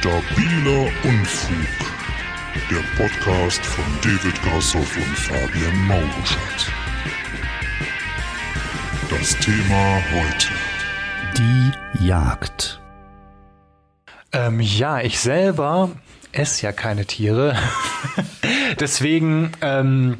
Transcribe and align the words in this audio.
Stabiler 0.00 0.88
Unfug. 1.02 1.92
Der 2.70 2.82
Podcast 2.96 3.66
von 3.66 3.84
David 4.00 4.40
Grassoff 4.42 4.96
und 4.96 5.18
Fabian 5.18 5.86
Mauruschat. 5.88 6.72
Das 9.10 9.36
Thema 9.38 10.00
heute. 10.12 10.48
Die 11.36 12.06
Jagd. 12.06 12.80
Ähm, 14.30 14.60
ja, 14.60 15.00
ich 15.00 15.18
selber 15.18 15.90
esse 16.30 16.66
ja 16.66 16.72
keine 16.72 17.04
Tiere. 17.04 17.56
Deswegen, 18.78 19.50
ähm, 19.62 20.18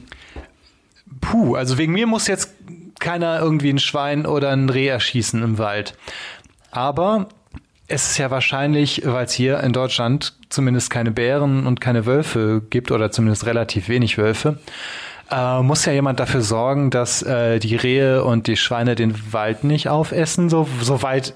puh, 1.20 1.54
also 1.54 1.79
wegen 1.79 1.92
mir 1.92 2.08
muss 2.08 2.26
jetzt 2.26 2.52
keiner 2.98 3.38
irgendwie 3.38 3.70
ein 3.72 3.79
Schwein 3.79 4.26
oder 4.26 4.50
ein 4.50 4.68
Reh 4.70 4.88
erschießen 4.88 5.40
im 5.40 5.56
Wald. 5.58 5.96
Aber 6.72 7.29
es 7.88 8.10
ist 8.10 8.19
ja 8.19 8.30
wahrscheinlich, 8.30 9.02
weil 9.05 9.24
es 9.24 9.33
hier 9.33 9.60
in 9.60 9.73
Deutschland 9.73 10.34
zumindest 10.51 10.91
keine 10.91 11.10
Bären 11.10 11.66
und 11.66 11.80
keine 11.80 12.05
Wölfe 12.05 12.62
gibt 12.69 12.91
oder 12.91 13.10
zumindest 13.10 13.46
relativ 13.46 13.88
wenig 13.88 14.19
Wölfe, 14.19 14.59
äh, 15.30 15.62
muss 15.62 15.87
ja 15.87 15.93
jemand 15.93 16.20
dafür 16.20 16.43
sorgen, 16.43 16.91
dass 16.91 17.23
äh, 17.23 17.59
die 17.59 17.77
Rehe 17.77 18.24
und 18.24 18.46
die 18.46 18.56
Schweine 18.56 18.95
den 18.95 19.32
Wald 19.32 19.65
nicht 19.65 19.88
aufessen, 19.88 20.51
so 20.51 20.69
soweit 20.82 21.34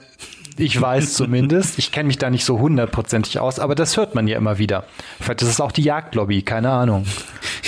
ich 0.59 0.79
weiß 0.79 1.15
zumindest. 1.15 1.79
Ich 1.79 1.91
kenne 1.91 2.09
mich 2.09 2.19
da 2.19 2.29
nicht 2.29 2.45
so 2.45 2.59
hundertprozentig 2.59 3.38
aus, 3.38 3.59
aber 3.59 3.74
das 3.74 3.96
hört 3.96 4.15
man 4.15 4.29
ja 4.29 4.37
immer 4.37 4.59
wieder. 4.59 4.84
Vielleicht 5.21 5.43
ist 5.43 5.48
es 5.48 5.60
auch 5.60 5.73
die 5.73 5.82
Jagdlobby, 5.82 6.43
keine 6.43 6.71
Ahnung. 6.71 7.07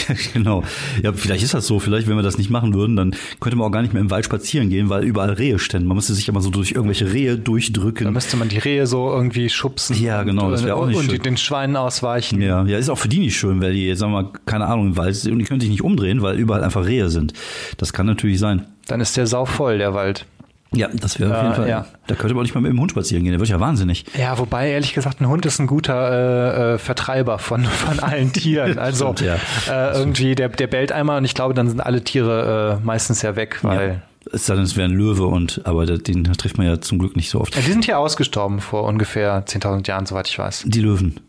Ja, 0.09 0.15
genau. 0.33 0.63
Ja, 1.03 1.13
vielleicht 1.13 1.45
ist 1.45 1.55
das 1.55 1.67
so. 1.67 1.79
Vielleicht, 1.79 2.09
wenn 2.09 2.17
wir 2.17 2.23
das 2.23 2.39
nicht 2.39 2.51
machen 2.51 2.75
würden, 2.75 2.97
dann 2.97 3.17
könnte 3.41 3.57
man 3.57 3.67
auch 3.69 3.71
gar 3.71 3.83
nicht 3.83 3.93
mehr 3.95 4.01
im 4.03 4.11
Wald 4.11 4.25
spazieren 4.25 4.69
gehen, 4.71 4.89
weil 4.89 5.05
überall 5.05 5.31
Rehe 5.31 5.59
ständen. 5.59 5.89
Man 5.89 5.97
müsste 5.97 6.15
sich 6.15 6.29
immer 6.29 6.41
so 6.41 6.51
durch 6.51 6.73
irgendwelche 6.73 7.13
Rehe 7.13 7.37
durchdrücken. 7.39 8.05
Da 8.05 8.11
müsste 8.11 8.37
man 8.37 8.49
die 8.49 8.59
Rehe 8.59 8.87
so 8.87 9.11
irgendwie 9.11 9.49
schubsen. 9.49 10.01
Ja, 10.01 10.23
genau, 10.23 10.51
das 10.51 10.65
wäre 10.65 10.77
auch 10.77 10.87
nicht 10.87 10.99
und 10.99 11.11
schön. 11.11 11.23
den 11.23 11.37
Schweinen 11.37 11.77
ausweichen. 11.77 12.41
Ja, 12.41 12.65
ja, 12.65 12.79
ist 12.79 12.89
auch 12.89 12.99
für 12.99 13.09
die 13.09 13.19
nicht 13.19 13.37
schön, 13.37 13.61
weil 13.61 13.73
die, 13.73 13.95
sagen 13.95 14.13
wir 14.13 14.23
mal, 14.23 14.33
keine 14.47 14.67
Ahnung, 14.67 14.89
im 14.89 14.97
Wald 14.97 15.15
sind 15.15 15.33
und 15.33 15.39
die 15.39 15.45
können 15.45 15.61
sich 15.61 15.71
nicht 15.71 15.83
umdrehen, 15.83 16.23
weil 16.23 16.37
überall 16.37 16.63
einfach 16.63 16.85
Rehe 16.87 17.09
sind. 17.11 17.33
Das 17.79 17.93
kann 17.93 18.07
natürlich 18.07 18.39
sein. 18.39 18.67
Dann 18.87 19.01
ist 19.01 19.17
der 19.17 19.27
Sau 19.27 19.45
voll, 19.45 19.79
der 19.79 19.95
Wald. 19.95 20.27
Ja, 20.77 20.89
das 20.93 21.19
wäre 21.21 21.31
auf 21.37 21.43
jeden 21.43 21.53
Äh, 21.53 21.57
Fall. 21.57 21.69
ja. 21.69 21.87
Da 22.07 22.15
könnte 22.15 22.35
man 22.35 22.41
auch 22.41 22.45
nicht 22.45 22.55
mal 22.55 22.61
mit 22.61 22.71
dem 22.73 22.81
Hund 22.81 22.91
spazieren 22.91 23.25
gehen. 23.25 23.33
Der 23.33 23.41
wird 23.41 23.49
ja 23.51 23.61
wahnsinnig. 23.61 24.05
Ja, 24.19 24.39
wobei 24.39 24.71
ehrlich 24.71 24.93
gesagt, 24.95 25.21
ein 25.21 25.29
Hund 25.29 25.47
ist 25.47 25.59
ein 25.59 25.67
guter 25.67 26.73
äh, 26.73 26.75
äh, 26.75 26.79
Vertreiber 26.79 27.39
von, 27.39 27.65
von 27.65 28.01
allen 28.01 28.33
Tieren. 28.33 28.79
Also 28.85 29.13
Stimmt, 29.15 29.21
ja. 29.21 29.37
äh, 29.93 29.99
irgendwie, 29.99 30.35
der, 30.35 30.49
der 30.51 30.67
bellt 30.67 30.93
einmal 30.93 31.19
und 31.19 31.25
ich 31.25 31.35
glaube, 31.35 31.55
dann 31.55 31.69
sind 31.69 31.81
alle 31.81 32.03
Tiere 32.05 32.79
äh, 32.83 32.85
meistens 32.85 33.23
ja 33.23 33.37
weg, 33.37 33.59
weil 33.63 33.89
Ja. 33.89 33.95
Es 34.33 34.47
sei 34.47 34.55
denn, 34.55 34.65
es 34.65 34.75
wäre 34.75 34.89
ein 34.89 34.95
Löwe 34.97 35.27
und, 35.27 35.61
aber 35.65 35.85
den 35.85 36.25
trifft 36.25 36.57
man 36.57 36.67
ja 36.67 36.81
zum 36.81 36.99
Glück 36.99 37.15
nicht 37.15 37.29
so 37.29 37.43
oft. 37.43 37.55
Ja, 37.55 37.61
die 37.61 37.71
sind 37.71 37.85
hier 37.85 37.99
ausgestorben 37.99 38.61
vor 38.61 38.85
ungefähr 38.85 39.45
10.000 39.45 39.87
Jahren, 39.87 40.07
soweit 40.07 40.27
ich 40.29 40.39
weiß. 40.39 40.65
Die 40.67 40.81
Löwen. 40.81 41.21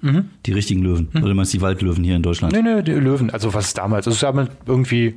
Die 0.45 0.51
richtigen 0.53 0.81
Löwen. 0.81 1.09
Oder 1.13 1.27
du 1.27 1.33
meinst 1.35 1.53
die 1.53 1.59
Waldlöwen 1.61 2.05
hier 2.05 2.15
in 2.15 2.23
Deutschland? 2.23 2.53
Nee, 2.53 2.61
nee, 2.61 2.81
die 2.83 2.93
Löwen, 2.93 3.29
also 3.31 3.53
was 3.53 3.65
ist 3.67 3.77
damals? 3.77 4.07
Also 4.07 4.11
es 4.11 4.15
ist 4.15 4.23
damals 4.23 4.49
irgendwie, 4.65 5.15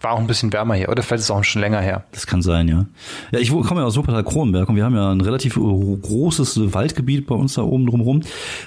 war 0.00 0.12
auch 0.12 0.18
ein 0.18 0.26
bisschen 0.26 0.52
wärmer 0.52 0.74
hier. 0.74 0.88
Oder 0.88 1.02
vielleicht 1.02 1.20
ist 1.20 1.26
es 1.26 1.30
auch 1.30 1.42
schon 1.42 1.62
länger 1.62 1.80
her. 1.80 2.04
Das 2.12 2.26
kann 2.26 2.42
sein, 2.42 2.68
ja. 2.68 2.86
Ja, 3.32 3.38
ich 3.38 3.50
komme 3.50 3.80
ja 3.80 3.86
aus 3.86 3.96
Wuppertal 3.96 4.24
Kronenberg 4.24 4.68
und 4.68 4.76
wir 4.76 4.84
haben 4.84 4.94
ja 4.94 5.10
ein 5.10 5.20
relativ 5.20 5.56
äh, 5.56 5.60
großes 5.60 6.74
Waldgebiet 6.74 7.26
bei 7.26 7.34
uns 7.34 7.54
da 7.54 7.62
oben 7.62 7.86
drumherum, 7.86 8.20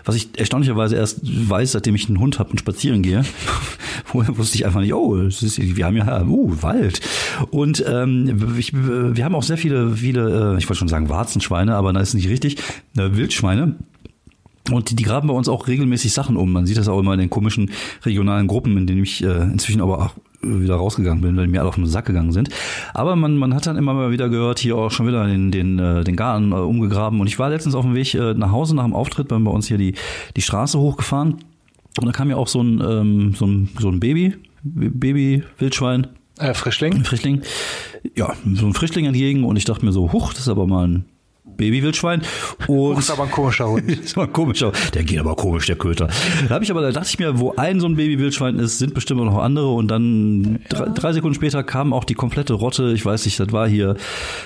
was 0.05 0.15
ich 0.15 0.37
erstaunlicherweise 0.37 0.95
erst 0.95 1.19
weiß, 1.23 1.73
seitdem 1.73 1.95
ich 1.95 2.07
einen 2.07 2.19
Hund 2.19 2.39
habe 2.39 2.51
und 2.51 2.59
spazieren 2.59 3.03
gehe. 3.03 3.23
Vorher 4.05 4.37
wusste 4.37 4.55
ich 4.55 4.65
einfach 4.65 4.81
nicht, 4.81 4.93
oh, 4.93 5.15
ist, 5.15 5.59
wir 5.59 5.85
haben 5.85 5.97
ja, 5.97 6.23
uh, 6.23 6.61
Wald. 6.61 7.01
Und 7.51 7.83
ähm, 7.87 8.55
ich, 8.57 8.73
wir 8.73 9.23
haben 9.23 9.35
auch 9.35 9.43
sehr 9.43 9.57
viele, 9.57 9.95
viele, 9.95 10.55
äh, 10.55 10.57
ich 10.57 10.67
wollte 10.67 10.79
schon 10.79 10.87
sagen 10.87 11.09
Warzenschweine, 11.09 11.75
aber 11.75 11.93
das 11.93 12.09
ist 12.09 12.13
nicht 12.15 12.29
richtig, 12.29 12.57
äh, 12.97 13.11
Wildschweine. 13.11 13.75
Und 14.71 14.89
die, 14.91 14.95
die 14.95 15.03
graben 15.03 15.27
bei 15.27 15.33
uns 15.33 15.49
auch 15.49 15.67
regelmäßig 15.67 16.13
Sachen 16.13 16.37
um. 16.37 16.51
Man 16.51 16.65
sieht 16.65 16.77
das 16.77 16.87
auch 16.87 16.99
immer 16.99 17.13
in 17.13 17.19
den 17.19 17.29
komischen 17.29 17.71
regionalen 18.03 18.47
Gruppen, 18.47 18.77
in 18.77 18.87
denen 18.87 19.03
ich 19.03 19.23
äh, 19.23 19.43
inzwischen 19.43 19.81
aber 19.81 20.05
auch 20.05 20.11
wieder 20.41 20.75
rausgegangen 20.75 21.21
bin, 21.21 21.35
weil 21.35 21.45
die 21.45 21.51
mir 21.51 21.59
alle 21.59 21.69
auf 21.69 21.75
den 21.75 21.85
Sack 21.85 22.05
gegangen 22.05 22.31
sind. 22.31 22.49
Aber 22.93 23.15
man, 23.15 23.35
man 23.37 23.53
hat 23.53 23.67
dann 23.67 23.77
immer 23.77 23.93
mal 23.93 24.11
wieder 24.11 24.29
gehört, 24.29 24.59
hier 24.59 24.75
auch 24.77 24.89
schon 24.91 25.07
wieder 25.07 25.25
den, 25.27 25.51
den, 25.51 25.79
äh, 25.79 26.03
den 26.03 26.15
Garten 26.15 26.51
äh, 26.51 26.55
umgegraben. 26.55 27.19
Und 27.19 27.27
ich 27.27 27.39
war 27.39 27.49
letztens 27.49 27.75
auf 27.75 27.83
dem 27.85 27.95
Weg 27.95 28.13
äh, 28.13 28.33
nach 28.33 28.51
Hause 28.51 28.75
nach 28.75 28.85
dem 28.85 28.93
Auftritt, 28.93 29.27
bin 29.27 29.43
bei 29.43 29.51
uns 29.51 29.67
hier 29.67 29.77
die, 29.77 29.95
die 30.35 30.41
Straße 30.41 30.79
hochgefahren. 30.79 31.37
Und 31.99 32.05
da 32.05 32.11
kam 32.11 32.29
mir 32.29 32.37
auch 32.37 32.47
so 32.47 32.61
ein, 32.61 32.81
ähm, 32.81 33.33
so 33.35 33.45
ein, 33.45 33.69
so 33.79 33.89
ein 33.89 33.99
Baby, 33.99 34.35
Baby-Wildschwein, 34.63 36.07
Äh, 36.37 36.53
Frischling? 36.53 36.93
ein 36.93 37.03
Frischling, 37.05 37.41
ja, 38.15 38.33
so 38.53 38.65
ein 38.65 38.73
Frischling 38.73 39.05
entgegen. 39.05 39.43
Und 39.43 39.57
ich 39.57 39.65
dachte 39.65 39.85
mir 39.85 39.91
so, 39.91 40.11
huch, 40.13 40.31
das 40.33 40.41
ist 40.43 40.49
aber 40.49 40.67
mal 40.67 40.87
ein 40.87 41.05
Baby-Wildschwein. 41.45 42.21
Und 42.67 42.95
Das 42.95 43.05
ist 43.05 43.11
aber 43.11 43.23
ein 43.23 43.31
komischer 43.31 43.67
Hund. 43.69 43.83
das 44.03 44.15
war 44.15 44.27
komisch, 44.27 44.63
aber 44.63 44.73
der 44.93 45.03
geht 45.03 45.19
aber 45.19 45.35
komisch, 45.35 45.65
der 45.67 45.75
Köter. 45.77 46.07
Da 46.47 46.55
habe 46.55 46.63
ich 46.63 46.71
aber, 46.71 46.81
da 46.81 46.91
dachte 46.91 47.07
ich 47.09 47.19
mir, 47.19 47.39
wo 47.39 47.53
ein 47.55 47.79
so 47.79 47.87
ein 47.87 47.95
Baby-Wildschwein 47.95 48.57
ist, 48.59 48.79
sind 48.79 48.93
bestimmt 48.93 49.21
auch 49.21 49.25
noch 49.25 49.37
andere. 49.39 49.69
Und 49.73 49.89
dann 49.89 50.59
drei, 50.69 50.85
drei 50.89 51.13
Sekunden 51.13 51.35
später 51.35 51.63
kam 51.63 51.93
auch 51.93 52.03
die 52.03 52.13
komplette 52.13 52.53
Rotte. 52.53 52.91
Ich 52.93 53.05
weiß 53.05 53.25
nicht, 53.25 53.39
das 53.39 53.51
war 53.51 53.67
hier 53.67 53.95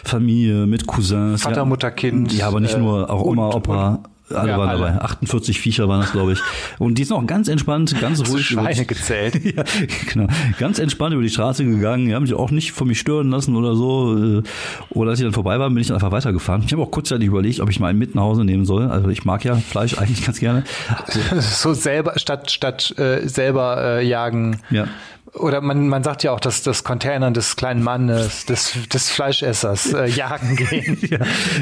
Familie 0.04 0.66
mit 0.66 0.88
Cousins. 0.88 1.44
Vater, 1.44 1.58
ja, 1.58 1.66
Mutter, 1.66 1.92
Kind. 1.92 2.34
Ja, 2.34 2.48
aber 2.48 2.60
nicht 2.60 2.76
äh, 2.76 2.80
nur, 2.80 3.10
auch 3.10 3.24
Oma, 3.24 3.48
und- 3.48 3.56
Opa. 3.56 4.04
Alle 4.34 4.52
Ja, 4.52 4.58
waren 4.58 4.70
alle. 4.70 4.80
dabei. 4.94 5.02
48 5.02 5.60
Viecher 5.60 5.88
waren 5.88 6.02
das, 6.02 6.12
glaube 6.12 6.34
ich. 6.34 6.40
Und 6.80 6.98
die 6.98 7.04
sind 7.04 7.16
auch 7.16 7.26
ganz 7.26 7.48
entspannt, 7.48 7.96
ganz 8.00 8.28
ruhig. 8.30 8.46
Schweine 8.46 8.86
gezählt. 8.86 9.44
ja, 9.56 9.64
genau. 10.12 10.28
Ganz 10.60 10.80
entspannt 10.80 11.14
über 11.14 11.24
die 11.24 11.30
Straße 11.30 11.64
gegangen. 11.66 12.08
Die 12.08 12.16
haben 12.16 12.26
sich 12.26 12.36
auch 12.36 12.52
nicht 12.52 12.72
von 12.72 12.88
mir 12.88 12.96
stören 12.96 13.30
lassen 13.30 13.56
oder 13.56 13.76
so. 13.76 14.18
äh, 14.40 14.44
Oder 14.90 15.12
als 15.12 15.20
ich 15.20 15.26
dann 15.26 15.34
vorbei 15.34 15.60
war, 15.60 15.70
bin 15.70 15.78
ich 15.80 15.88
dann 15.88 15.96
einfach 15.96 16.12
weitergefahren. 16.12 16.64
Ich 16.66 16.72
habe 16.74 16.82
auch 16.82 16.92
kurzzeitig 16.92 17.28
überlegt, 17.28 17.60
ob 17.60 17.70
ich 17.70 17.80
mal 17.80 17.88
einen 17.88 18.00
mit 18.00 18.16
nach 18.16 18.24
Hause 18.24 18.44
nehmen 18.44 18.66
soll. 18.66 18.88
Also 18.88 19.10
ich 19.10 19.26
mag 19.26 19.44
ja 19.44 19.56
Fleisch 19.56 19.98
eigentlich 19.98 20.26
ganz 20.26 20.40
gerne. 20.40 20.64
so 21.40 21.74
selber, 21.74 22.14
statt, 22.18 22.52
statt 22.52 22.94
äh, 22.98 23.28
selber 23.28 24.00
äh, 24.00 24.08
jagen. 24.08 24.60
Ja. 24.70 24.88
Oder 25.34 25.62
man, 25.62 25.88
man 25.90 26.04
sagt 26.04 26.22
ja 26.24 26.32
auch, 26.32 26.40
dass 26.40 26.62
das 26.62 26.84
Containern 26.84 27.34
des 27.34 27.56
kleinen 27.56 27.82
Mannes, 27.82 28.46
des, 28.46 28.74
des 28.94 29.10
Fleischessers 29.10 29.92
äh, 29.94 30.06
jagen 30.10 30.56
gehen. 30.56 30.98
Ja. 31.10 31.20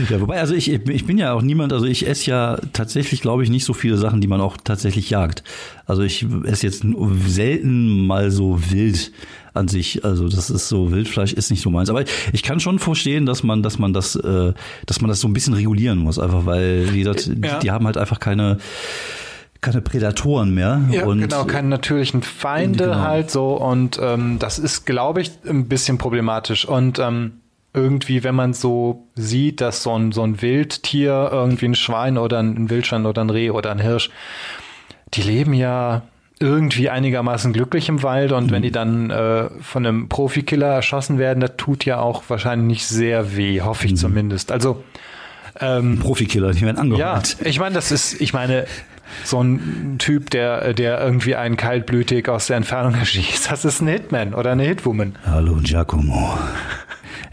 ja, 0.09 0.19
wobei, 0.19 0.39
also 0.41 0.53
ich, 0.53 0.69
ich 0.69 1.05
bin 1.05 1.17
ja 1.17 1.31
auch 1.33 1.41
niemand, 1.41 1.71
also 1.71 1.85
ich 1.85 2.05
esse 2.05 2.29
ja 2.29 2.57
tatsächlich, 2.73 3.21
glaube 3.21 3.43
ich, 3.43 3.49
nicht 3.49 3.63
so 3.63 3.73
viele 3.73 3.97
Sachen, 3.97 4.19
die 4.19 4.27
man 4.27 4.41
auch 4.41 4.57
tatsächlich 4.61 5.09
jagt. 5.09 5.43
Also 5.85 6.01
ich 6.01 6.25
esse 6.43 6.67
jetzt 6.67 6.83
selten 7.27 8.05
mal 8.05 8.29
so 8.29 8.59
wild 8.71 9.11
an 9.53 9.67
sich. 9.69 10.03
Also 10.03 10.27
das 10.27 10.49
ist 10.49 10.67
so, 10.67 10.91
Wildfleisch 10.91 11.31
ist 11.33 11.49
nicht 11.49 11.61
so 11.61 11.69
meins. 11.69 11.89
Aber 11.89 12.03
ich 12.33 12.43
kann 12.43 12.59
schon 12.59 12.77
verstehen, 12.77 13.25
dass 13.25 13.41
man, 13.43 13.63
dass 13.63 13.79
man 13.79 13.93
das, 13.93 14.15
äh, 14.15 14.53
dass 14.85 14.99
man 15.01 15.07
das 15.09 15.21
so 15.21 15.27
ein 15.29 15.33
bisschen 15.33 15.53
regulieren 15.53 15.97
muss, 15.97 16.19
einfach 16.19 16.45
weil, 16.45 16.93
wie 16.93 16.99
gesagt, 16.99 17.27
Ja. 17.27 17.55
die, 17.55 17.59
die 17.63 17.71
haben 17.71 17.85
halt 17.85 17.97
einfach 17.97 18.19
keine, 18.19 18.57
keine 19.61 19.81
Prädatoren 19.81 20.53
mehr. 20.53 20.81
Ja, 20.89 21.05
und 21.05 21.21
genau, 21.21 21.45
keine 21.45 21.69
natürlichen 21.69 22.23
Feinde 22.23 22.85
Genau. 22.85 22.99
halt 22.99 23.29
so. 23.29 23.53
Und 23.53 23.99
ähm, 24.01 24.37
das 24.39 24.57
ist, 24.57 24.85
glaube 24.85 25.21
ich, 25.21 25.31
ein 25.47 25.67
bisschen 25.67 25.99
problematisch. 25.99 26.65
Und 26.65 26.97
ähm, 26.97 27.33
irgendwie, 27.73 28.23
wenn 28.23 28.35
man 28.35 28.53
so 28.53 29.07
sieht, 29.15 29.61
dass 29.61 29.83
so 29.83 29.97
ein, 29.97 30.11
so 30.11 30.23
ein 30.23 30.41
Wildtier, 30.41 31.29
irgendwie 31.31 31.65
ein 31.65 31.75
Schwein 31.75 32.17
oder 32.17 32.39
ein 32.39 32.69
Wildschwein 32.71 33.05
oder 33.05 33.23
ein 33.23 33.29
Reh 33.29 33.51
oder 33.51 33.71
ein 33.71 33.79
Hirsch, 33.79 34.09
die 35.13 35.21
leben 35.21 35.53
ja 35.53 36.01
irgendwie 36.39 36.89
einigermaßen 36.89 37.53
glücklich 37.53 37.87
im 37.87 38.01
Wald 38.01 38.31
und 38.31 38.49
wenn 38.51 38.63
die 38.63 38.71
dann 38.71 39.11
äh, 39.11 39.47
von 39.61 39.85
einem 39.85 40.09
Profikiller 40.09 40.67
erschossen 40.73 41.19
werden, 41.19 41.39
das 41.39 41.51
tut 41.57 41.85
ja 41.85 41.99
auch 41.99 42.23
wahrscheinlich 42.29 42.67
nicht 42.67 42.87
sehr 42.87 43.37
weh, 43.37 43.61
hoffe 43.61 43.85
ich 43.85 43.95
zumindest. 43.95 44.51
Also 44.51 44.83
ähm, 45.59 45.99
Profikiller, 45.99 46.51
die 46.51 46.61
werden 46.61 46.77
ja, 46.77 46.81
angehört. 46.81 47.37
ich 47.43 47.59
meine, 47.59 47.75
das 47.75 47.91
ist, 47.91 48.19
ich 48.19 48.33
meine, 48.33 48.65
so 49.23 49.41
ein 49.41 49.95
Typ, 49.97 50.29
der, 50.29 50.73
der 50.73 51.01
irgendwie 51.01 51.35
einen 51.35 51.57
kaltblütig 51.57 52.29
aus 52.29 52.47
der 52.47 52.57
Entfernung 52.57 52.95
erschießt, 52.99 53.51
das 53.51 53.65
ist 53.65 53.81
ein 53.81 53.87
Hitman 53.87 54.33
oder 54.33 54.51
eine 54.51 54.63
Hitwoman. 54.63 55.15
Hallo 55.25 55.59
Giacomo. 55.61 56.37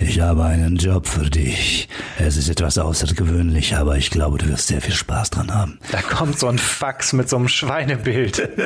Ich 0.00 0.20
habe 0.20 0.44
einen 0.44 0.76
Job 0.76 1.08
für 1.08 1.28
dich. 1.28 1.88
Es 2.18 2.36
ist 2.36 2.48
etwas 2.48 2.78
außergewöhnlich, 2.78 3.74
aber 3.74 3.96
ich 3.96 4.10
glaube, 4.10 4.38
du 4.38 4.48
wirst 4.48 4.68
sehr 4.68 4.80
viel 4.80 4.94
Spaß 4.94 5.30
dran 5.30 5.52
haben. 5.52 5.78
Da 5.90 6.00
kommt 6.02 6.38
so 6.38 6.46
ein 6.46 6.58
Fax 6.58 7.12
mit 7.12 7.28
so 7.28 7.36
einem 7.36 7.48
Schweinebild. 7.48 8.48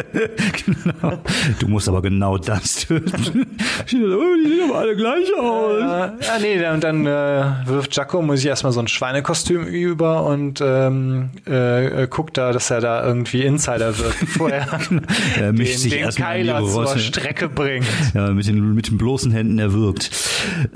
Genau. 0.64 1.18
Du 1.58 1.68
musst 1.68 1.88
aber 1.88 2.02
genau 2.02 2.38
das 2.38 2.86
töten. 2.86 3.46
Die 3.90 3.96
sehen 3.96 4.60
aber 4.68 4.78
alle 4.78 4.96
gleich 4.96 5.28
aus. 5.38 5.80
Äh, 5.80 6.26
ja, 6.26 6.38
nee, 6.40 6.68
und 6.68 6.84
dann 6.84 7.06
äh, 7.06 7.44
wirft 7.66 7.92
Giacomo 7.92 8.36
sich 8.36 8.46
erstmal 8.46 8.72
so 8.72 8.80
ein 8.80 8.88
Schweinekostüm 8.88 9.64
über 9.64 10.24
und 10.24 10.60
ähm, 10.60 11.30
äh, 11.46 12.02
äh, 12.02 12.06
guckt 12.08 12.36
da, 12.36 12.52
dass 12.52 12.70
er 12.70 12.80
da 12.80 13.04
irgendwie 13.04 13.42
Insider 13.42 13.98
wird, 13.98 14.18
bevor 14.20 14.50
er 14.50 14.66
Er 15.38 15.52
mischt 15.52 15.74
den, 15.74 15.78
sich 15.78 15.92
den 15.92 16.10
Keiler 16.10 16.64
zur. 16.64 16.98
Strecke 16.98 17.48
bringt. 17.48 17.86
Ja, 18.14 18.30
mit 18.30 18.46
den, 18.46 18.74
mit 18.74 18.88
den 18.88 18.98
bloßen 18.98 19.32
Händen 19.32 19.58
erwürgt. 19.58 20.10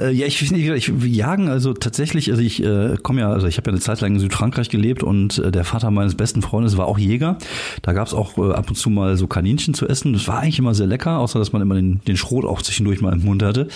Äh, 0.00 0.10
ja, 0.10 0.26
ich, 0.26 0.45
ich, 0.54 0.69
ich 0.69 1.02
wir 1.02 1.08
jagen 1.08 1.48
also 1.48 1.72
tatsächlich, 1.72 2.31
also 2.31 2.43
ich 2.43 2.62
äh, 2.62 2.96
komme 3.02 3.20
ja, 3.20 3.31
also 3.31 3.46
ich 3.46 3.56
habe 3.56 3.70
ja 3.70 3.72
eine 3.72 3.81
Zeit 3.81 4.00
lang 4.00 4.14
in 4.14 4.20
Südfrankreich 4.20 4.69
gelebt 4.69 5.02
und 5.02 5.38
äh, 5.38 5.50
der 5.50 5.64
Vater 5.64 5.90
meines 5.90 6.14
besten 6.14 6.43
Freundes 6.43 6.76
war 6.76 6.87
auch 6.87 6.98
Jäger. 6.98 7.38
Da 7.82 7.93
gab's 7.93 8.14
auch 8.14 8.38
äh, 8.38 8.52
ab 8.52 8.69
und 8.69 8.76
zu 8.76 8.90
mal 8.90 9.16
so 9.16 9.26
Kaninchen 9.26 9.75
zu 9.75 9.88
essen. 9.88 10.12
Das 10.12 10.28
war 10.28 10.40
eigentlich 10.40 10.58
immer 10.58 10.75
sehr 10.75 10.87
lecker, 10.87 11.19
außer 11.19 11.38
dass 11.38 11.52
man 11.52 11.62
immer 11.62 11.75
den, 11.75 12.00
den 12.04 12.16
Schrot 12.16 12.44
auch 12.44 12.62
zwischendurch 12.62 13.00
mal 13.00 13.12
im 13.12 13.25
Mund 13.25 13.43
hatte. 13.43 13.69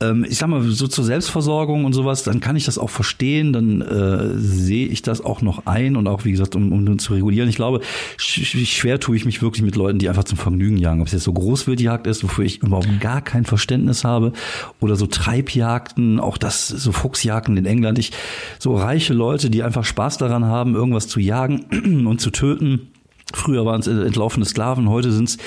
Ähm, 0.00 0.26
ich 0.28 0.36
sag 0.36 0.48
mal, 0.48 0.62
so 0.62 0.88
zur 0.88 1.04
Selbstversorgung 1.04 1.86
und 1.86 1.94
sowas, 1.94 2.22
dann 2.22 2.40
kann 2.40 2.54
ich 2.54 2.66
das 2.66 2.76
auch 2.76 2.90
verstehen, 2.90 3.52
dann 3.54 3.80
äh, 3.80 4.36
sehe 4.36 4.86
ich 4.86 5.00
das 5.00 5.24
auch 5.24 5.40
noch 5.40 5.64
ein 5.66 5.96
und 5.96 6.06
auch, 6.06 6.24
wie 6.24 6.32
gesagt, 6.32 6.54
um, 6.54 6.72
um 6.72 6.98
zu 6.98 7.14
regulieren. 7.14 7.48
Ich 7.48 7.56
glaube, 7.56 7.80
sch 8.18 8.44
schwer 8.66 9.00
tue 9.00 9.16
ich 9.16 9.24
mich 9.24 9.40
wirklich 9.40 9.62
mit 9.62 9.74
Leuten, 9.74 9.98
die 9.98 10.08
einfach 10.08 10.24
zum 10.24 10.36
Vergnügen 10.36 10.76
jagen. 10.76 11.00
Ob 11.00 11.06
es 11.06 11.14
jetzt 11.14 11.24
so 11.24 11.32
Großwildjagd 11.32 12.06
ist, 12.06 12.22
wofür 12.22 12.44
ich 12.44 12.62
überhaupt 12.62 13.00
gar 13.00 13.22
kein 13.22 13.46
Verständnis 13.46 14.04
habe, 14.04 14.32
oder 14.80 14.96
so 14.96 15.06
Treibjagden, 15.06 16.20
auch 16.20 16.36
das, 16.36 16.68
so 16.68 16.92
Fuchsjagden 16.92 17.56
in 17.56 17.64
England. 17.64 17.98
Ich, 17.98 18.12
so 18.58 18.76
reiche 18.76 19.14
Leute, 19.14 19.48
die 19.48 19.62
einfach 19.62 19.84
Spaß 19.84 20.18
daran 20.18 20.44
haben, 20.44 20.74
irgendwas 20.74 21.08
zu 21.08 21.20
jagen 21.20 22.04
und 22.06 22.20
zu 22.20 22.30
töten. 22.30 22.88
Früher 23.34 23.66
waren 23.66 23.80
es 23.80 23.86
entlaufene 23.86 24.46
Sklaven, 24.46 24.88
heute 24.88 25.10
sind 25.10 25.38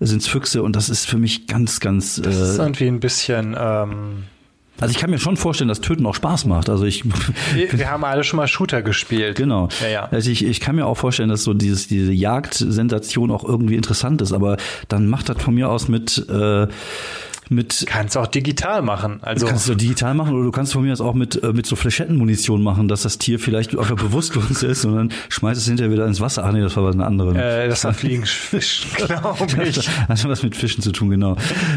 es 0.00 0.26
Füchse 0.26 0.62
und 0.62 0.74
das 0.74 0.88
ist 0.88 1.06
für 1.06 1.18
mich 1.18 1.46
ganz, 1.46 1.80
ganz. 1.80 2.16
Das 2.16 2.36
ist 2.36 2.58
irgendwie 2.58 2.86
ein 2.86 3.00
bisschen. 3.00 3.54
Ähm 3.58 4.24
also 4.80 4.92
ich 4.92 4.98
kann 4.98 5.10
mir 5.10 5.18
schon 5.18 5.36
vorstellen, 5.36 5.68
dass 5.68 5.80
Töten 5.80 6.04
auch 6.04 6.14
Spaß 6.14 6.44
macht. 6.44 6.68
Also 6.68 6.84
ich 6.84 7.04
wir, 7.54 7.72
wir 7.78 7.90
haben 7.90 8.04
alle 8.04 8.24
schon 8.24 8.36
mal 8.36 8.46
Shooter 8.46 8.82
gespielt. 8.82 9.36
Genau. 9.36 9.68
Ja, 9.80 9.88
ja. 9.88 10.08
Also 10.10 10.30
ich, 10.30 10.44
ich 10.44 10.60
kann 10.60 10.76
mir 10.76 10.86
auch 10.86 10.96
vorstellen, 10.96 11.28
dass 11.28 11.44
so 11.44 11.54
dieses 11.54 11.88
diese 11.88 12.12
Jagdsensation 12.12 13.30
auch 13.30 13.44
irgendwie 13.44 13.76
interessant 13.76 14.20
ist. 14.20 14.32
Aber 14.32 14.56
dann 14.88 15.06
macht 15.06 15.28
das 15.28 15.42
von 15.42 15.54
mir 15.54 15.70
aus 15.70 15.88
mit 15.88 16.26
äh, 16.28 16.66
mit. 17.50 17.84
Kannst 17.86 18.16
auch 18.16 18.26
digital 18.26 18.82
machen. 18.82 19.18
Also 19.22 19.46
du 19.46 19.50
kannst 19.50 19.68
es 19.68 19.76
digital 19.76 20.14
machen 20.14 20.34
oder 20.34 20.44
du 20.44 20.50
kannst 20.50 20.72
von 20.72 20.82
mir 20.82 20.92
aus 20.92 21.00
auch 21.00 21.14
mit, 21.14 21.42
äh, 21.42 21.52
mit 21.52 21.66
so 21.66 21.76
Flächettenmunition 21.76 22.62
machen, 22.62 22.88
dass 22.88 23.02
das 23.02 23.18
Tier 23.18 23.38
vielleicht 23.38 23.76
einfach 23.76 23.96
bewusstlos 23.96 24.62
ist 24.62 24.84
und 24.84 24.96
dann 24.96 25.12
schmeißt 25.28 25.60
es 25.60 25.66
hinterher 25.66 25.92
wieder 25.92 26.06
ins 26.06 26.20
Wasser. 26.20 26.44
Ach 26.44 26.52
nee, 26.52 26.60
das 26.60 26.76
war 26.76 26.84
was 26.84 26.94
eine 26.94 27.06
andere. 27.06 27.36
Äh, 27.36 27.68
das 27.68 27.84
war 27.84 27.94
Fliegenfisch, 27.94 28.86
glaube 28.96 29.46
ich. 29.62 29.88
Das 30.08 30.24
hat 30.24 30.30
was 30.30 30.42
mit 30.42 30.56
Fischen 30.56 30.82
zu 30.82 30.92
tun, 30.92 31.10
genau. 31.10 31.36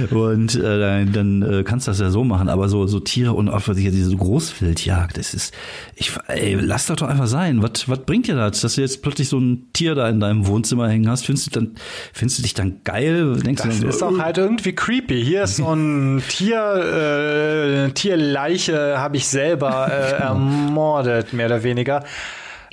Und 0.09 0.55
äh, 0.55 0.79
dann, 0.79 1.11
dann 1.11 1.41
äh, 1.41 1.63
kannst 1.63 1.87
du 1.87 1.91
das 1.91 1.99
ja 1.99 2.09
so 2.09 2.23
machen, 2.23 2.49
aber 2.49 2.69
so, 2.69 2.87
so 2.87 2.99
Tiere 2.99 3.33
und 3.33 3.49
auch 3.49 3.61
diese 3.73 4.15
Großwildjagd, 4.15 5.17
das 5.17 5.33
ist, 5.33 5.53
ich, 5.95 6.11
ey, 6.27 6.55
lass 6.55 6.87
das 6.87 6.97
doch 6.97 7.07
einfach 7.07 7.27
sein. 7.27 7.61
Was, 7.61 7.87
was 7.87 7.99
bringt 7.99 8.27
dir 8.27 8.35
das, 8.35 8.61
dass 8.61 8.75
du 8.75 8.81
jetzt 8.81 9.01
plötzlich 9.01 9.29
so 9.29 9.37
ein 9.37 9.67
Tier 9.73 9.95
da 9.95 10.09
in 10.09 10.19
deinem 10.19 10.47
Wohnzimmer 10.47 10.89
hängen 10.89 11.09
hast? 11.09 11.25
Findest 11.25 11.47
du 11.47 11.59
dann, 11.59 11.75
findest 12.13 12.39
du 12.39 12.43
dich 12.43 12.53
dann 12.53 12.83
geil? 12.83 13.35
Denkst 13.35 13.61
das 13.63 13.75
du 13.75 13.81
dann 13.81 13.89
ist 13.89 13.99
so, 13.99 14.07
auch 14.07 14.17
halt 14.17 14.37
irgendwie 14.37 14.73
creepy. 14.73 15.23
Hier 15.23 15.43
ist 15.43 15.58
so 15.59 15.73
ein 15.73 16.23
Tier, 16.27 17.87
äh, 17.87 17.91
Tierleiche 17.91 18.99
habe 18.99 19.17
ich 19.17 19.27
selber 19.27 19.89
äh, 19.91 20.13
ermordet, 20.21 21.33
mehr 21.33 21.47
oder 21.47 21.63
weniger. 21.63 22.03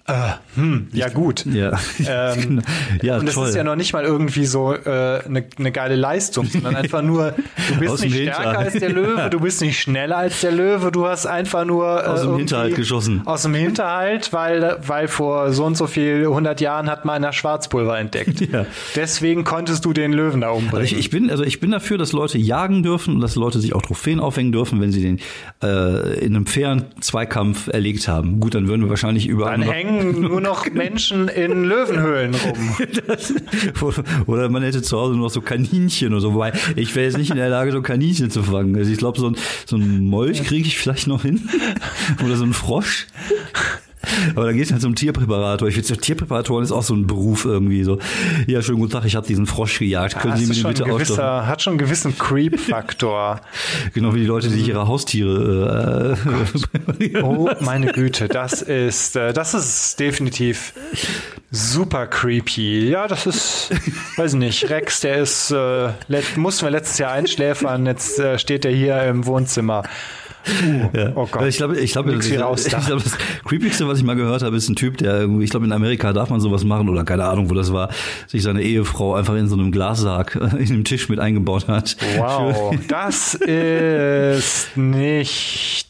Äh, 0.08 0.12
hm, 0.54 0.88
ja 0.92 1.08
gut. 1.08 1.44
Ja, 1.46 1.78
Ähm, 2.08 2.62
ja 3.02 3.18
und 3.18 3.28
es 3.28 3.34
toll. 3.34 3.48
ist 3.48 3.56
ja 3.56 3.64
noch 3.64 3.74
nicht 3.76 3.92
mal 3.92 4.04
irgendwie 4.04 4.46
so 4.46 4.68
eine 4.68 5.22
äh, 5.24 5.28
ne, 5.28 5.44
ne 5.58 5.72
geile 5.72 5.96
Leistung, 5.96 6.46
sondern 6.46 6.76
einfach 6.76 7.02
nur, 7.02 7.34
du 7.68 7.80
bist 7.80 8.02
nicht 8.04 8.14
stärker 8.14 8.42
Hinterhalt. 8.42 8.56
als 8.58 8.74
der 8.74 8.90
Löwe, 8.90 9.30
du 9.30 9.40
bist 9.40 9.60
nicht 9.60 9.80
schneller 9.80 10.16
als 10.18 10.40
der 10.40 10.52
Löwe, 10.52 10.92
du 10.92 11.06
hast 11.06 11.26
einfach 11.26 11.64
nur 11.64 12.04
äh, 12.04 12.06
Aus 12.06 12.22
dem 12.22 12.36
Hinterhalt 12.36 12.74
geschossen. 12.76 13.22
Aus 13.24 13.42
dem 13.42 13.54
Hinterhalt, 13.54 14.32
weil, 14.32 14.78
weil 14.86 15.08
vor 15.08 15.52
so 15.52 15.64
und 15.64 15.76
so 15.76 15.86
viel 15.86 16.22
100 16.26 16.60
Jahren 16.60 16.88
hat 16.88 17.04
man 17.04 17.16
einer 17.16 17.32
Schwarzpulver 17.32 17.98
entdeckt. 17.98 18.40
Ja. 18.52 18.64
Deswegen 18.94 19.42
konntest 19.42 19.84
du 19.84 19.92
den 19.92 20.12
Löwen 20.12 20.40
da 20.42 20.50
umbringen. 20.50 20.74
Also 20.74 20.94
ich, 20.94 20.98
ich 20.98 21.10
bin 21.10 21.30
also 21.30 21.42
ich 21.42 21.58
bin 21.58 21.72
dafür, 21.72 21.98
dass 21.98 22.12
Leute 22.12 22.38
jagen 22.38 22.84
dürfen 22.84 23.14
und 23.16 23.20
dass 23.20 23.34
Leute 23.34 23.58
sich 23.58 23.74
auch 23.74 23.82
Trophäen 23.82 24.20
aufhängen 24.20 24.52
dürfen, 24.52 24.80
wenn 24.80 24.92
sie 24.92 25.02
den 25.02 25.18
äh, 25.62 26.20
in 26.20 26.36
einem 26.36 26.46
fairen 26.46 26.84
Zweikampf 27.00 27.66
erlegt 27.66 28.06
haben. 28.06 28.38
Gut, 28.38 28.54
dann 28.54 28.68
würden 28.68 28.82
wir 28.82 28.88
wahrscheinlich 28.90 29.26
überall 29.26 29.58
Dann 29.58 29.66
noch, 29.66 29.72
hängen 29.96 30.20
nur 30.20 30.40
noch 30.40 30.70
Menschen 30.72 31.28
in 31.28 31.64
Löwenhöhlen 31.64 32.34
rum. 32.34 32.76
oder 34.26 34.48
man 34.48 34.62
hätte 34.62 34.82
zu 34.82 34.96
Hause 34.98 35.14
nur 35.14 35.24
noch 35.24 35.30
so 35.32 35.40
Kaninchen 35.40 36.12
oder 36.12 36.20
so. 36.20 36.34
Wobei 36.34 36.52
ich 36.76 36.94
wäre 36.94 37.06
jetzt 37.06 37.18
nicht 37.18 37.30
in 37.30 37.36
der 37.36 37.48
Lage, 37.48 37.72
so 37.72 37.82
Kaninchen 37.82 38.30
zu 38.30 38.42
fangen. 38.42 38.76
Also 38.76 38.90
ich 38.90 38.98
glaube, 38.98 39.18
so 39.18 39.30
ein, 39.30 39.36
so 39.66 39.76
ein 39.76 40.04
Molch 40.04 40.44
kriege 40.44 40.66
ich 40.66 40.78
vielleicht 40.78 41.06
noch 41.06 41.22
hin 41.22 41.48
oder 42.24 42.36
so 42.36 42.44
ein 42.44 42.52
Frosch. 42.52 43.06
Aber 44.34 44.46
da 44.46 44.52
geht 44.52 44.64
es 44.64 44.72
halt 44.72 44.82
zum 44.82 44.94
Tierpräparator. 44.94 45.68
Ich 45.68 45.74
finde, 45.74 45.88
so 45.88 45.96
Tierpräparatoren 45.96 46.64
ist 46.64 46.72
auch 46.72 46.82
so 46.82 46.94
ein 46.94 47.06
Beruf 47.06 47.44
irgendwie 47.44 47.84
so. 47.84 47.98
Ja, 48.46 48.62
schönen 48.62 48.78
guten 48.78 48.92
Tag, 48.92 49.04
ich 49.04 49.16
habe 49.16 49.26
diesen 49.26 49.46
Frosch 49.46 49.78
gejagt. 49.78 50.18
Können 50.18 50.32
Das 50.34 50.40
Sie 50.40 50.46
mir 50.46 50.54
den 50.54 50.66
bitte 50.68 50.84
gewisser, 50.84 51.46
hat 51.46 51.62
schon 51.62 51.72
einen 51.72 51.78
gewissen 51.78 52.16
Creep-Faktor. 52.18 53.40
Genau 53.94 54.14
wie 54.14 54.20
die 54.20 54.26
Leute, 54.26 54.48
die 54.48 54.60
ihre 54.60 54.86
Haustiere 54.88 56.16
äh, 57.00 57.22
Oh 57.22 57.48
meine 57.60 57.92
Güte, 57.92 58.28
das 58.28 58.62
ist, 58.62 59.16
äh, 59.16 59.32
das 59.32 59.54
ist 59.54 59.98
definitiv 59.98 60.72
super 61.50 62.06
creepy. 62.06 62.88
Ja, 62.88 63.08
das 63.08 63.26
ist, 63.26 63.70
weiß 64.16 64.34
ich 64.34 64.38
nicht, 64.38 64.70
Rex, 64.70 65.00
der 65.00 65.18
ist, 65.18 65.50
äh, 65.50 65.90
mussten 66.36 66.66
wir 66.66 66.70
letztes 66.70 66.98
Jahr 66.98 67.12
einschläfern, 67.12 67.86
jetzt 67.86 68.18
äh, 68.18 68.38
steht 68.38 68.64
er 68.64 68.72
hier 68.72 69.02
im 69.04 69.26
Wohnzimmer. 69.26 69.82
Ja. 70.92 71.12
Oh 71.14 71.26
Gott. 71.30 71.46
Ich 71.46 71.56
glaube, 71.56 71.78
ich 71.78 71.92
glaube, 71.92 72.14
ich, 72.20 72.28
glaube, 72.30 72.56
das 72.56 73.18
creepigste, 73.44 73.86
was 73.88 73.98
ich 73.98 74.04
mal 74.04 74.16
gehört 74.16 74.42
habe, 74.42 74.56
ist 74.56 74.68
ein 74.68 74.76
Typ, 74.76 74.98
der 74.98 75.20
irgendwie, 75.20 75.44
ich 75.44 75.50
glaube, 75.50 75.66
in 75.66 75.72
Amerika 75.72 76.12
darf 76.12 76.30
man 76.30 76.40
sowas 76.40 76.64
machen 76.64 76.88
oder 76.88 77.04
keine 77.04 77.24
Ahnung, 77.24 77.50
wo 77.50 77.54
das 77.54 77.72
war, 77.72 77.90
sich 78.26 78.42
seine 78.42 78.62
Ehefrau 78.62 79.14
einfach 79.14 79.34
in 79.34 79.48
so 79.48 79.54
einem 79.56 79.72
Glassarg 79.72 80.36
in 80.58 80.66
dem 80.66 80.84
Tisch 80.84 81.08
mit 81.08 81.18
eingebaut 81.18 81.68
hat. 81.68 81.96
Wow, 82.16 82.74
das 82.88 83.34
ist 83.34 84.76
nicht 84.76 85.86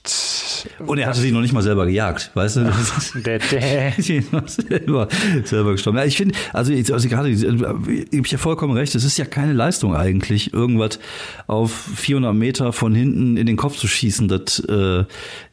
Und 0.87 0.99
er 0.99 1.09
hatte 1.09 1.21
sie 1.21 1.33
noch 1.33 1.41
nicht 1.41 1.53
mal 1.53 1.63
selber 1.63 1.87
gejagt, 1.87 2.31
weißt 2.35 2.57
du? 2.57 2.61
Ist- 2.63 3.15
der, 3.27 3.39
der. 3.51 3.93
Selber, 3.97 5.09
selber 5.45 5.73
gestorben. 5.73 5.99
Ja, 5.99 6.05
ich 6.05 6.17
finde, 6.17 6.35
also, 6.53 6.73
also 6.73 7.09
gerade, 7.09 7.31
ich 7.31 7.45
habe 7.45 8.03
ja 8.11 8.39
vollkommen 8.39 8.75
recht, 8.77 8.95
es 8.95 9.05
ist 9.05 9.19
ja 9.19 9.25
keine 9.25 9.53
Leistung 9.53 9.95
eigentlich, 9.95 10.53
irgendwas 10.53 10.99
auf 11.47 11.73
400 11.97 12.35
Meter 12.35 12.73
von 12.73 12.95
hinten 12.95 13.37
in 13.37 13.47
den 13.47 13.57
Kopf 13.57 13.77
zu 13.77 13.89
schießen. 13.89 14.29
Das 14.29 14.43
äh, 14.69 15.05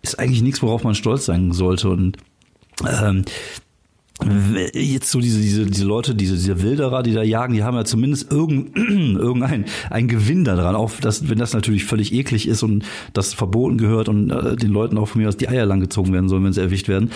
ist 0.02 0.20
eigentlich 0.20 0.42
nichts, 0.42 0.62
worauf 0.62 0.84
man 0.84 0.96
stolz 0.96 1.26
sein 1.26 1.52
sollte. 1.52 1.90
Und 1.90 2.18
ähm, 2.82 3.26
jetzt 4.74 5.12
so 5.12 5.20
diese, 5.20 5.42
diese, 5.42 5.66
diese 5.66 5.86
Leute, 5.86 6.16
diese, 6.16 6.36
diese 6.36 6.62
Wilderer, 6.62 7.04
die 7.04 7.14
da 7.14 7.24
jagen, 7.24 7.54
die 7.54 7.64
haben 7.64 7.76
ja 7.76 7.84
zumindest 7.84 8.32
irgend, 8.32 8.76
irgendein 8.78 9.66
ein 9.90 10.08
Gewinn 10.08 10.46
daran, 10.46 10.76
auch 10.76 10.92
das, 11.02 11.30
wenn 11.30 11.40
das 11.40 11.54
natürlich 11.54 11.86
völlig 11.86 12.14
eklig 12.14 12.48
ist 12.48 12.64
und 12.64 12.86
das 13.14 13.34
verboten 13.34 13.78
gehört 13.78 14.10
und 14.10 14.30
äh, 14.30 14.56
den 14.56 14.72
Leuten 14.72 14.98
auch 14.98 15.08
von 15.08 15.22
mir 15.22 15.28
aus 15.28 15.38
die 15.38 15.50
Eier 15.50 15.66
langgezogen 15.66 16.14
werden 16.14 16.30
sollen, 16.30 16.44
wenn 16.44 16.54
sie 16.54 16.62
erwischt 16.62 16.88
werden. 16.88 17.12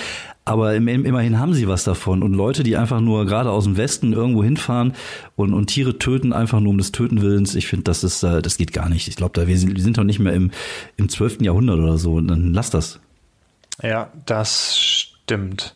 Aber 0.48 0.76
im, 0.76 0.88
im, 0.88 1.04
immerhin 1.04 1.40
haben 1.40 1.54
sie 1.54 1.68
was 1.68 1.84
davon. 1.84 2.24
Und 2.24 2.34
Leute, 2.34 2.64
die 2.64 2.78
einfach 2.78 3.02
nur 3.02 3.26
gerade 3.26 3.52
aus 3.52 3.66
dem 3.66 3.76
Westen 3.76 4.14
irgendwo 4.14 4.44
hinfahren 4.44 4.94
und, 5.36 5.54
und 5.54 5.68
Tiere 5.68 6.00
töten, 6.00 6.32
einfach 6.32 6.62
nur 6.62 6.70
um 6.70 6.78
des 6.78 6.94
Töten 6.94 7.22
Willens, 7.22 7.54
ich 7.54 7.68
finde, 7.68 7.84
das 7.84 8.04
ist, 8.04 8.24
äh, 8.24 8.42
das 8.42 8.58
geht 8.58 8.72
gar 8.72 8.88
nicht. 8.88 9.10
Ich 9.10 9.18
glaube, 9.18 9.40
da 9.40 9.46
wir 9.46 9.58
sind, 9.58 9.76
wir 9.76 9.84
sind 9.84 9.98
doch 9.98 10.06
nicht 10.06 10.20
mehr 10.20 10.32
im, 10.34 10.52
im 10.96 11.10
12. 11.10 11.42
Jahrhundert 11.42 11.80
oder 11.80 11.98
so. 11.98 12.14
Und 12.14 12.30
dann 12.30 12.54
lass 12.54 12.70
das. 12.70 13.02
Ja, 13.84 14.10
das 14.26 14.80
stimmt. 14.80 15.76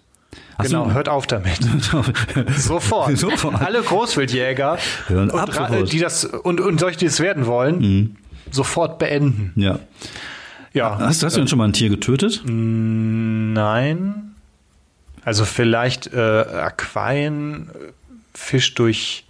Hast 0.58 0.68
genau, 0.68 0.92
hört 0.92 1.10
auf 1.10 1.28
damit. 1.28 1.60
Sofort. 2.56 3.18
Sofort. 3.18 3.62
Alle 3.62 3.82
Großwildjäger, 3.82 4.78
Hören 5.08 5.32
und, 5.32 5.40
ab 5.40 5.52
sofort. 5.52 5.72
Mhm. 5.72 5.86
die 5.86 6.00
das 6.00 6.24
und, 6.24 6.62
und 6.62 6.80
solche, 6.80 6.98
die 6.98 7.08
es 7.08 7.20
werden 7.20 7.46
wollen, 7.46 8.16
sofort 8.52 9.00
beenden. 9.00 9.52
Ja. 9.56 9.80
Ja. 10.74 10.98
Hast, 10.98 11.24
hast 11.24 11.36
du 11.36 11.42
denn 11.42 11.50
schon 11.50 11.58
mal 11.58 11.66
ein 11.66 11.74
Tier 11.74 11.90
getötet? 11.90 12.42
Nein. 12.46 14.32
Also 15.24 15.46
vielleicht 15.46 16.14
äh, 16.14 16.20
Aquarien, 16.20 17.70
äh, 17.70 17.92
Fisch 18.34 18.74
durch. 18.74 19.26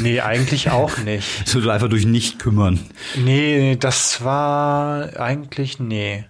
Nee, 0.00 0.20
eigentlich 0.20 0.70
auch 0.70 0.98
nicht. 1.04 1.48
So 1.48 1.68
einfach 1.68 1.88
durch 1.88 2.06
nicht 2.06 2.38
kümmern. 2.38 2.78
Nee, 3.16 3.76
das 3.76 4.24
war 4.24 5.18
eigentlich 5.18 5.80
nee. 5.80 6.24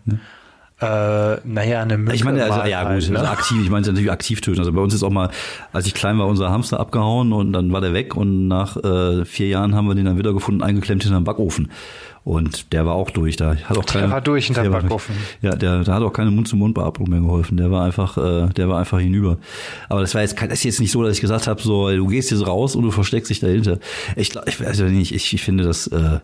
Äh, 0.80 1.36
naja, 1.44 1.82
eine 1.82 1.96
Mücke. 1.98 2.16
Ich 2.16 2.24
meine, 2.24 2.42
also, 2.42 2.68
ja 2.68 2.82
gut, 2.82 2.90
halt, 2.92 3.10
ne? 3.10 3.18
also 3.20 3.30
aktiv, 3.30 3.62
ich 3.62 3.70
meine 3.70 3.86
natürlich 3.86 4.10
aktiv 4.10 4.40
töten. 4.40 4.58
Also 4.58 4.72
bei 4.72 4.80
uns 4.80 4.92
ist 4.92 5.02
auch 5.02 5.10
mal, 5.10 5.30
als 5.72 5.86
ich 5.86 5.94
klein 5.94 6.18
war, 6.18 6.26
unser 6.26 6.50
Hamster 6.50 6.80
abgehauen 6.80 7.32
und 7.32 7.52
dann 7.52 7.72
war 7.72 7.80
der 7.80 7.92
weg 7.92 8.16
und 8.16 8.48
nach 8.48 8.76
äh, 8.76 9.24
vier 9.24 9.48
Jahren 9.48 9.74
haben 9.74 9.86
wir 9.86 9.94
den 9.94 10.04
dann 10.04 10.18
wieder 10.18 10.32
gefunden, 10.32 10.62
eingeklemmt 10.62 11.02
hinter 11.02 11.18
dem 11.18 11.24
Backofen. 11.24 11.70
Und 12.24 12.72
der 12.72 12.86
war 12.86 12.94
auch 12.94 13.10
durch. 13.10 13.36
Da 13.36 13.54
hat 13.54 13.76
auch 13.76 13.84
keine, 13.84 14.10
war 14.10 14.22
durch 14.22 14.46
hinterm 14.46 14.70
der 14.72 14.80
Backofen. 14.80 15.14
Ja, 15.42 15.54
der, 15.54 15.84
da 15.84 15.94
hat 15.94 16.02
auch 16.02 16.12
keine 16.12 16.30
Mund-zu-Mund-Beatmung 16.30 17.10
mehr 17.10 17.20
geholfen. 17.20 17.58
Der 17.58 17.70
war 17.70 17.84
einfach, 17.84 18.16
äh, 18.16 18.48
der 18.48 18.68
war 18.70 18.78
einfach 18.78 18.98
hinüber. 18.98 19.36
Aber 19.90 20.00
das 20.00 20.14
war 20.14 20.22
jetzt, 20.22 20.40
das 20.40 20.52
ist 20.52 20.64
jetzt 20.64 20.80
nicht 20.80 20.90
so, 20.90 21.02
dass 21.02 21.16
ich 21.16 21.20
gesagt 21.20 21.46
habe, 21.46 21.60
so, 21.60 21.90
du 21.90 22.06
gehst 22.06 22.30
jetzt 22.30 22.46
raus 22.46 22.76
und 22.76 22.82
du 22.84 22.90
versteckst 22.90 23.28
dich 23.28 23.40
dahinter. 23.40 23.78
Ich, 24.16 24.34
ich 24.46 24.60
weiß 24.60 24.78
ja 24.78 24.86
nicht, 24.86 25.14
ich, 25.14 25.34
ich 25.34 25.42
finde 25.42 25.64
das, 25.64 25.86
äh, 25.88 26.20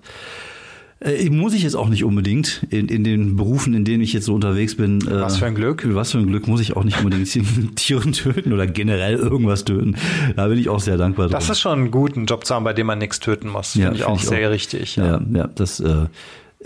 äh, 1.01 1.31
muss 1.31 1.55
ich 1.55 1.63
jetzt 1.63 1.75
auch 1.77 1.89
nicht 1.89 2.05
unbedingt 2.05 2.67
in, 2.71 2.89
in 2.89 3.05
den 3.05 3.37
Berufen, 3.37 3.75
in 3.75 3.85
denen 3.85 4.03
ich 4.03 4.13
jetzt 4.13 4.27
so 4.27 4.35
unterwegs 4.35 4.75
bin. 4.77 5.01
Äh, 5.07 5.21
Was 5.21 5.39
für 5.39 5.47
ein 5.47 5.55
Glück. 5.55 5.83
Was 5.95 6.13
für 6.13 6.19
ein 6.19 6.27
Glück 6.27 6.47
muss 6.47 6.61
ich 6.61 6.77
auch 6.77 6.85
nicht 6.85 6.99
unbedingt 6.99 7.29
Tieren 7.77 8.13
töten 8.13 8.53
oder 8.53 8.67
generell 8.67 9.15
irgendwas 9.17 9.65
töten. 9.65 9.97
Da 10.37 10.49
bin 10.49 10.59
ich 10.59 10.69
auch 10.69 10.81
sehr 10.81 10.97
dankbar 10.99 11.27
drum. 11.27 11.33
Das 11.33 11.49
ist 11.49 11.61
schon 11.61 11.85
ein 11.85 11.91
guter 11.91 12.21
Job 12.23 12.45
zu 12.45 12.55
haben, 12.55 12.65
bei 12.65 12.73
dem 12.73 12.87
man 12.87 12.99
nichts 12.99 13.19
töten 13.21 13.49
muss. 13.49 13.75
Ja, 13.75 13.87
Finde 13.87 13.97
ich 13.97 14.03
find 14.05 14.11
auch 14.17 14.23
ich 14.23 14.29
sehr 14.29 14.49
auch. 14.49 14.53
richtig. 14.53 14.97
Ja. 14.97 15.07
ja, 15.07 15.23
ja, 15.33 15.47
das 15.55 15.81
äh, 15.81 16.07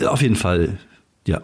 auf 0.06 0.22
jeden 0.22 0.36
Fall, 0.36 0.78
ja. 1.26 1.40